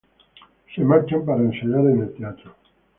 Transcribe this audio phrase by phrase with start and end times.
[0.73, 2.55] Se marchan para ensayar en el teatro.